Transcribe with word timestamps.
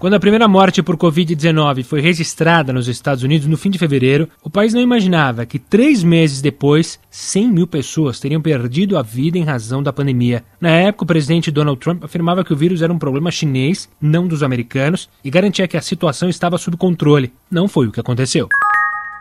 Quando 0.00 0.14
a 0.14 0.18
primeira 0.18 0.48
morte 0.48 0.82
por 0.82 0.96
Covid-19 0.96 1.84
foi 1.84 2.00
registrada 2.00 2.72
nos 2.72 2.88
Estados 2.88 3.22
Unidos 3.22 3.46
no 3.46 3.58
fim 3.58 3.68
de 3.68 3.78
fevereiro, 3.78 4.30
o 4.42 4.48
país 4.48 4.72
não 4.72 4.80
imaginava 4.80 5.44
que 5.44 5.58
três 5.58 6.02
meses 6.02 6.40
depois, 6.40 6.98
100 7.10 7.52
mil 7.52 7.66
pessoas 7.66 8.18
teriam 8.18 8.40
perdido 8.40 8.96
a 8.96 9.02
vida 9.02 9.36
em 9.36 9.44
razão 9.44 9.82
da 9.82 9.92
pandemia. 9.92 10.42
Na 10.58 10.70
época, 10.70 11.04
o 11.04 11.06
presidente 11.06 11.50
Donald 11.50 11.78
Trump 11.78 12.02
afirmava 12.02 12.42
que 12.42 12.52
o 12.54 12.56
vírus 12.56 12.80
era 12.80 12.90
um 12.90 12.98
problema 12.98 13.30
chinês, 13.30 13.90
não 14.00 14.26
dos 14.26 14.42
americanos, 14.42 15.06
e 15.22 15.28
garantia 15.28 15.68
que 15.68 15.76
a 15.76 15.82
situação 15.82 16.30
estava 16.30 16.56
sob 16.56 16.78
controle. 16.78 17.30
Não 17.50 17.68
foi 17.68 17.86
o 17.86 17.92
que 17.92 18.00
aconteceu. 18.00 18.48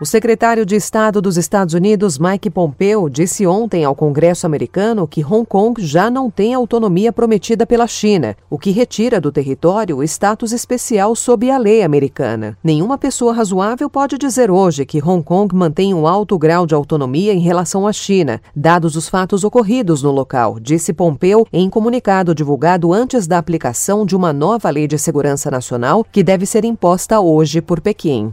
O 0.00 0.06
secretário 0.06 0.64
de 0.64 0.76
Estado 0.76 1.20
dos 1.20 1.36
Estados 1.36 1.74
Unidos, 1.74 2.18
Mike 2.18 2.48
Pompeo, 2.48 3.10
disse 3.10 3.46
ontem 3.46 3.84
ao 3.84 3.94
Congresso 3.94 4.46
americano 4.46 5.06
que 5.06 5.22
Hong 5.22 5.44
Kong 5.44 5.84
já 5.84 6.10
não 6.10 6.30
tem 6.30 6.54
a 6.54 6.56
autonomia 6.56 7.12
prometida 7.12 7.66
pela 7.66 7.86
China, 7.86 8.34
o 8.48 8.58
que 8.58 8.70
retira 8.70 9.20
do 9.20 9.30
território 9.30 9.98
o 9.98 10.02
status 10.02 10.52
especial 10.52 11.14
sob 11.14 11.50
a 11.50 11.58
lei 11.58 11.82
americana. 11.82 12.56
Nenhuma 12.64 12.96
pessoa 12.96 13.34
razoável 13.34 13.90
pode 13.90 14.16
dizer 14.16 14.50
hoje 14.50 14.86
que 14.86 15.02
Hong 15.04 15.22
Kong 15.22 15.54
mantém 15.54 15.92
um 15.92 16.06
alto 16.06 16.38
grau 16.38 16.66
de 16.66 16.74
autonomia 16.74 17.34
em 17.34 17.40
relação 17.40 17.86
à 17.86 17.92
China, 17.92 18.40
dados 18.56 18.96
os 18.96 19.06
fatos 19.06 19.44
ocorridos 19.44 20.02
no 20.02 20.10
local, 20.10 20.58
disse 20.58 20.94
Pompeo 20.94 21.46
em 21.52 21.68
comunicado 21.68 22.34
divulgado 22.34 22.90
antes 22.90 23.26
da 23.26 23.36
aplicação 23.36 24.06
de 24.06 24.16
uma 24.16 24.32
nova 24.32 24.70
lei 24.70 24.88
de 24.88 24.96
segurança 24.96 25.50
nacional 25.50 26.06
que 26.10 26.22
deve 26.22 26.46
ser 26.46 26.64
imposta 26.64 27.20
hoje 27.20 27.60
por 27.60 27.82
Pequim. 27.82 28.32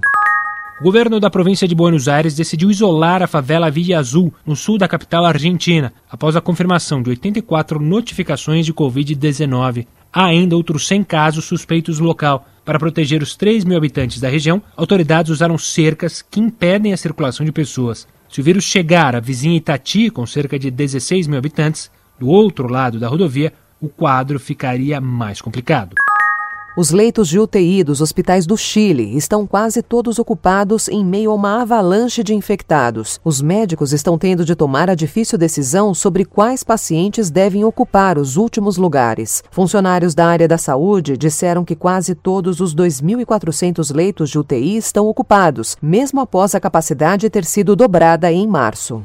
O 0.79 0.83
governo 0.83 1.19
da 1.19 1.27
província 1.27 1.67
de 1.67 1.73
Buenos 1.73 2.07
Aires 2.07 2.35
decidiu 2.35 2.69
isolar 2.69 3.23
a 3.23 3.27
favela 3.27 3.71
Villa 3.71 3.97
Azul, 3.97 4.31
no 4.45 4.55
sul 4.55 4.77
da 4.77 4.87
capital 4.87 5.25
argentina, 5.25 5.91
após 6.07 6.35
a 6.35 6.41
confirmação 6.41 7.01
de 7.01 7.09
84 7.09 7.79
notificações 7.79 8.63
de 8.63 8.71
Covid-19. 8.71 9.87
Há 10.13 10.25
ainda 10.25 10.55
outros 10.55 10.85
100 10.85 11.03
casos 11.03 11.45
suspeitos 11.45 11.99
no 11.99 12.05
local. 12.05 12.47
Para 12.63 12.77
proteger 12.77 13.23
os 13.23 13.35
3 13.35 13.65
mil 13.65 13.75
habitantes 13.75 14.21
da 14.21 14.29
região, 14.29 14.61
autoridades 14.75 15.31
usaram 15.31 15.57
cercas 15.57 16.21
que 16.21 16.39
impedem 16.39 16.93
a 16.93 16.97
circulação 16.97 17.43
de 17.43 17.51
pessoas. 17.51 18.07
Se 18.29 18.39
o 18.39 18.43
vírus 18.43 18.63
chegar 18.63 19.15
à 19.15 19.19
vizinha 19.19 19.57
Itati, 19.57 20.11
com 20.11 20.27
cerca 20.27 20.59
de 20.59 20.69
16 20.69 21.25
mil 21.25 21.39
habitantes, 21.39 21.89
do 22.19 22.27
outro 22.27 22.71
lado 22.71 22.99
da 22.99 23.07
rodovia, 23.07 23.51
o 23.81 23.89
quadro 23.89 24.39
ficaria 24.39 25.01
mais 25.01 25.41
complicado. 25.41 25.95
Os 26.77 26.91
leitos 26.91 27.27
de 27.27 27.39
UTI 27.39 27.83
dos 27.83 28.01
hospitais 28.01 28.45
do 28.45 28.55
Chile 28.55 29.17
estão 29.17 29.47
quase 29.47 29.81
todos 29.81 30.19
ocupados 30.19 30.87
em 30.87 31.03
meio 31.03 31.31
a 31.31 31.33
uma 31.33 31.63
avalanche 31.63 32.23
de 32.23 32.35
infectados. 32.35 33.19
Os 33.25 33.41
médicos 33.41 33.93
estão 33.93 34.15
tendo 34.15 34.45
de 34.45 34.55
tomar 34.55 34.87
a 34.87 34.93
difícil 34.93 35.39
decisão 35.39 35.91
sobre 35.95 36.23
quais 36.23 36.63
pacientes 36.63 37.31
devem 37.31 37.63
ocupar 37.63 38.19
os 38.19 38.37
últimos 38.37 38.77
lugares. 38.77 39.43
Funcionários 39.49 40.13
da 40.13 40.27
área 40.27 40.47
da 40.47 40.59
saúde 40.59 41.17
disseram 41.17 41.65
que 41.65 41.75
quase 41.75 42.13
todos 42.13 42.59
os 42.59 42.75
2.400 42.75 43.91
leitos 43.91 44.29
de 44.29 44.37
UTI 44.37 44.77
estão 44.77 45.07
ocupados, 45.07 45.75
mesmo 45.81 46.21
após 46.21 46.53
a 46.53 46.59
capacidade 46.59 47.27
ter 47.27 47.43
sido 47.43 47.75
dobrada 47.75 48.31
em 48.31 48.45
março. 48.45 49.01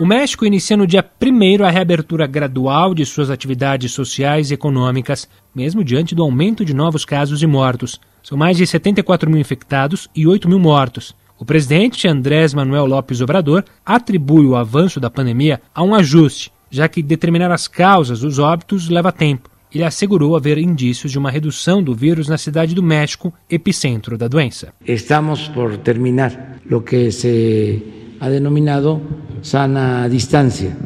O 0.00 0.06
México 0.06 0.46
inicia 0.46 0.76
no 0.76 0.86
dia 0.86 1.04
1 1.20 1.64
a 1.64 1.70
reabertura 1.70 2.24
gradual 2.24 2.94
de 2.94 3.04
suas 3.04 3.30
atividades 3.30 3.90
sociais 3.90 4.48
e 4.48 4.54
econômicas, 4.54 5.28
mesmo 5.52 5.82
diante 5.82 6.14
do 6.14 6.22
aumento 6.22 6.64
de 6.64 6.72
novos 6.72 7.04
casos 7.04 7.42
e 7.42 7.48
mortos. 7.48 8.00
São 8.22 8.38
mais 8.38 8.56
de 8.56 8.64
74 8.64 9.28
mil 9.28 9.40
infectados 9.40 10.08
e 10.14 10.24
8 10.24 10.48
mil 10.48 10.60
mortos. 10.60 11.16
O 11.36 11.44
presidente 11.44 12.06
Andrés 12.06 12.54
Manuel 12.54 12.86
Lopes 12.86 13.20
Obrador 13.20 13.64
atribui 13.84 14.46
o 14.46 14.54
avanço 14.54 15.00
da 15.00 15.10
pandemia 15.10 15.60
a 15.74 15.82
um 15.82 15.92
ajuste, 15.92 16.52
já 16.70 16.86
que 16.86 17.02
determinar 17.02 17.50
as 17.50 17.66
causas 17.66 18.20
dos 18.20 18.38
óbitos 18.38 18.88
leva 18.88 19.10
tempo. 19.10 19.50
Ele 19.74 19.82
assegurou 19.82 20.36
haver 20.36 20.58
indícios 20.58 21.10
de 21.10 21.18
uma 21.18 21.30
redução 21.30 21.82
do 21.82 21.92
vírus 21.92 22.28
na 22.28 22.38
cidade 22.38 22.72
do 22.72 22.84
México, 22.84 23.34
epicentro 23.50 24.16
da 24.16 24.28
doença. 24.28 24.72
Estamos 24.86 25.48
por 25.48 25.76
terminar 25.78 26.60
o 26.70 26.80
que 26.82 27.10
se 27.10 27.82
ha 28.20 28.28
denominado 28.28 29.02
sana 29.42 30.08
distancia, 30.08 30.76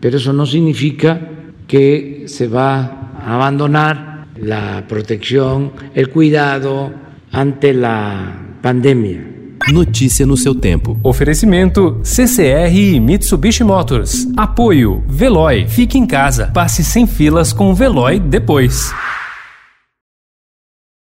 pero 0.00 0.16
eso 0.16 0.32
no 0.32 0.46
significa 0.46 1.20
que 1.66 2.24
se 2.26 2.48
va 2.48 3.12
a 3.20 3.34
abandonar 3.34 4.28
la 4.36 4.84
protección, 4.88 5.72
el 5.94 6.08
cuidado 6.10 6.92
ante 7.32 7.72
la 7.74 8.34
pandemia. 8.62 9.38
Notícia 9.72 10.24
no 10.24 10.36
seu 10.36 10.54
tempo. 10.54 10.98
Oferecimento 11.02 12.00
CCR 12.02 12.74
e 12.74 13.00
Mitsubishi 13.00 13.62
Motors. 13.64 14.26
Apoio 14.36 15.04
Veloy. 15.06 15.66
Fique 15.68 15.98
em 15.98 16.06
casa. 16.06 16.46
Passe 16.54 16.82
sem 16.82 17.06
filas 17.06 17.52
com 17.52 17.70
o 17.70 17.74
Veloy 17.74 18.18
depois. 18.18 18.90